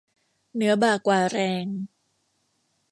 [0.53, 1.65] เหลือบ่ากว่าแรง